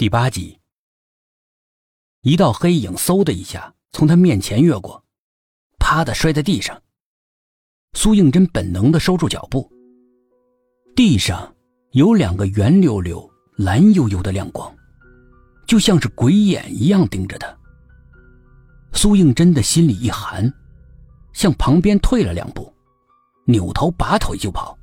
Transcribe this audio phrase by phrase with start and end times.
[0.00, 0.58] 第八集，
[2.22, 5.04] 一道黑影嗖的一下从他面前越过，
[5.78, 6.80] 啪的摔在地上。
[7.92, 9.70] 苏应真本能的收住脚步。
[10.96, 11.54] 地上
[11.90, 14.74] 有两个圆溜溜、蓝幽幽的亮光，
[15.66, 17.54] 就像是鬼眼一样盯着他。
[18.94, 20.50] 苏应真的心里一寒，
[21.34, 22.74] 向旁边退了两步，
[23.44, 24.78] 扭头拔腿就跑。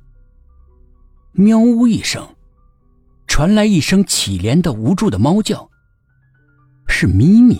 [1.32, 2.24] 喵呜一声。
[3.38, 5.70] 传来一声凄怜的、无助的猫叫。
[6.88, 7.56] 是咪咪。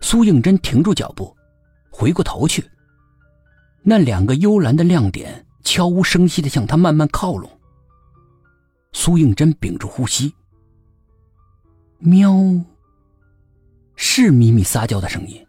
[0.00, 1.36] 苏应真停住脚步，
[1.90, 2.64] 回过头去。
[3.82, 7.50] 那两个幽蓝的亮点悄无声息的向他慢慢靠拢。
[8.92, 10.32] 苏应真屏住呼吸。
[11.98, 12.32] 喵，
[13.96, 15.44] 是咪咪撒娇的声音。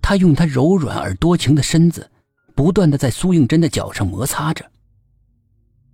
[0.00, 2.10] 他用他柔软而多情的身子，
[2.54, 4.64] 不断的在苏应真的脚上摩擦着。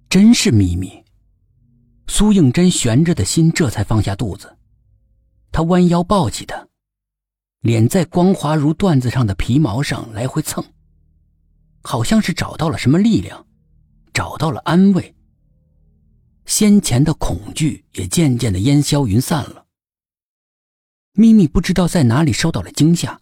[0.08, 1.02] 真是咪咪。
[2.16, 4.56] 苏应真悬着的心这才放下肚子，
[5.52, 6.66] 他弯腰抱起她，
[7.60, 10.64] 脸在光滑如缎子上的皮毛上来回蹭，
[11.82, 13.46] 好像是找到了什么力量，
[14.14, 15.14] 找到了安慰。
[16.46, 19.66] 先前的恐惧也渐渐的烟消云散了。
[21.12, 23.20] 咪咪不知道在哪里受到了惊吓，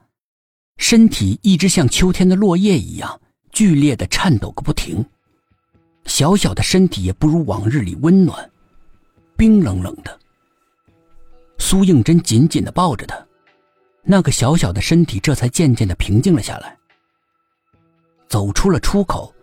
[0.77, 3.21] 身体一直像秋天的落叶一样
[3.51, 5.05] 剧烈的颤抖个不停，
[6.07, 8.53] 小小的身体也不如往日里温暖。
[9.37, 10.19] 冰冷冷的，
[11.59, 13.17] 苏应真紧紧的抱着他，
[14.03, 16.77] 那个小小的身体这才渐渐的平静了下来。
[18.29, 19.35] 走出了出口，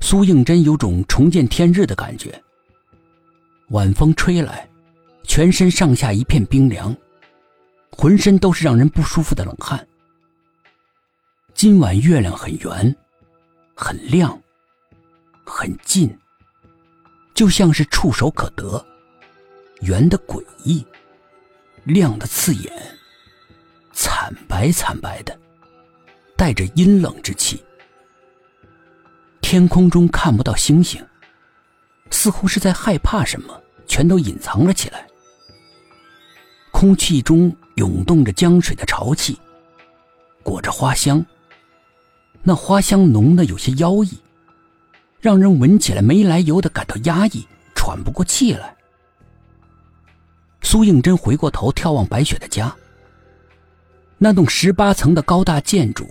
[0.00, 2.42] 苏应真有种重见天日的感觉。
[3.68, 4.68] 晚风吹来，
[5.24, 6.96] 全身上下一片冰凉，
[7.90, 9.86] 浑身都是让人不舒服的冷汗。
[11.54, 12.96] 今晚月亮很圆，
[13.74, 14.40] 很亮，
[15.44, 16.16] 很近，
[17.34, 18.84] 就像是触手可得。
[19.80, 20.84] 圆的诡异，
[21.84, 22.72] 亮的刺眼，
[23.92, 25.38] 惨白惨白的，
[26.36, 27.62] 带着阴冷之气。
[29.40, 31.02] 天空中看不到星星，
[32.10, 35.06] 似乎是在害怕什么，全都隐藏了起来。
[36.70, 39.38] 空气中涌动着江水的潮气，
[40.42, 41.24] 裹着花香。
[42.42, 44.18] 那花香浓的有些妖异，
[45.20, 48.76] 让人闻起来没来由的感到压抑，喘不过气来。
[50.70, 52.76] 苏应真回过头眺望白雪的家。
[54.18, 56.06] 那栋十八层的高大建筑，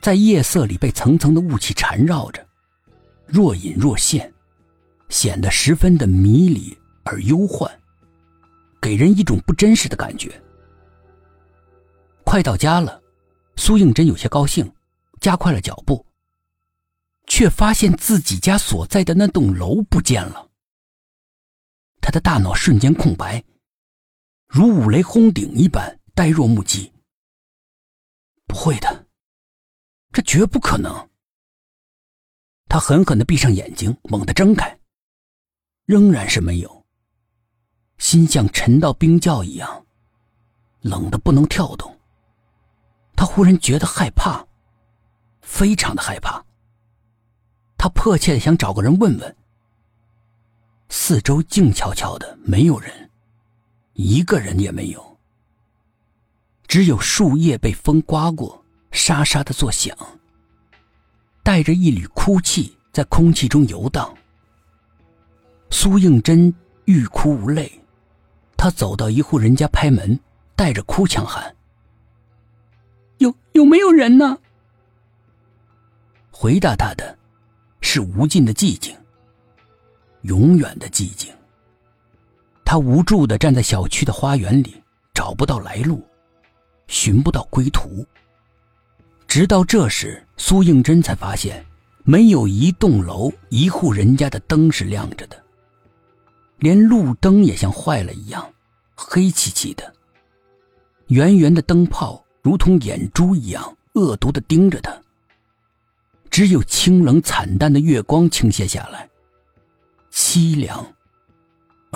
[0.00, 2.46] 在夜色里被层层的雾气缠绕着，
[3.26, 4.32] 若隐若现，
[5.08, 7.68] 显得十分的迷离而忧患，
[8.80, 10.40] 给人一种不真实的感觉。
[12.22, 13.02] 快到家了，
[13.56, 14.72] 苏应真有些高兴，
[15.20, 16.06] 加快了脚步，
[17.26, 20.46] 却发现自己家所在的那栋楼不见了。
[22.00, 23.42] 他的大脑瞬间空白。
[24.46, 26.92] 如五雷轰顶一般，呆若木鸡。
[28.46, 29.06] 不会的，
[30.12, 31.08] 这绝不可能。
[32.68, 34.78] 他狠狠的闭上眼睛，猛地睁开，
[35.84, 36.86] 仍然是没有。
[37.98, 39.86] 心像沉到冰窖一样，
[40.80, 41.98] 冷的不能跳动。
[43.16, 44.46] 他忽然觉得害怕，
[45.40, 46.44] 非常的害怕。
[47.78, 49.36] 他迫切的想找个人问问。
[50.88, 53.05] 四周静悄悄的，没有人。
[53.96, 55.18] 一个人也没有，
[56.68, 58.62] 只有树叶被风刮过，
[58.92, 59.96] 沙沙的作响，
[61.42, 64.14] 带着一缕哭泣在空气中游荡。
[65.70, 66.54] 苏应真
[66.84, 67.72] 欲哭无泪，
[68.54, 70.20] 他走到一户人家拍门，
[70.54, 71.56] 带着哭腔喊
[73.16, 74.38] ：“有有没有人呢？”
[76.30, 77.18] 回答他的，
[77.80, 78.94] 是无尽的寂静，
[80.20, 81.34] 永远的寂静。
[82.66, 84.74] 他无助的站在小区的花园里，
[85.14, 86.04] 找不到来路，
[86.88, 88.04] 寻不到归途。
[89.28, 91.64] 直到这时，苏应真才发现，
[92.02, 95.40] 没有一栋楼、一户人家的灯是亮着的，
[96.58, 98.52] 连路灯也像坏了一样，
[98.96, 99.94] 黑漆漆的。
[101.06, 104.92] 圆圆的灯泡如同眼珠一样恶毒的盯着他。
[106.30, 109.08] 只有清冷惨淡的月光倾泻下来，
[110.10, 110.84] 凄凉。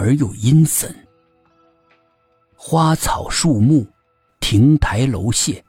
[0.00, 0.90] 而又阴森，
[2.56, 3.86] 花草树木、
[4.40, 5.62] 亭台楼榭，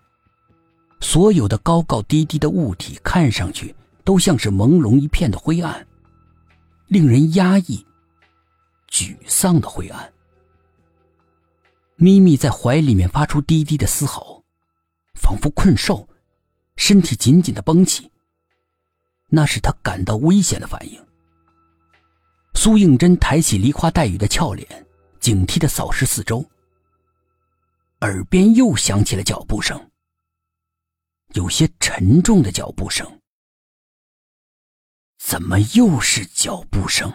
[1.01, 3.75] 所有的高高低低的物体，看上去
[4.05, 5.85] 都像是朦胧一片的灰暗，
[6.87, 7.85] 令人压抑、
[8.89, 10.13] 沮丧的灰暗。
[11.97, 14.45] 咪咪在怀里面发出低低的嘶吼，
[15.13, 16.07] 仿佛困兽，
[16.77, 18.09] 身体紧紧的绷起。
[19.27, 20.97] 那是他感到危险的反应。
[22.63, 24.85] 苏应真抬起梨花带雨的俏脸，
[25.19, 26.45] 警惕的扫视四周，
[28.01, 29.89] 耳边又响起了脚步声，
[31.33, 33.19] 有些沉重的脚步声。
[35.17, 37.11] 怎么又是脚步声？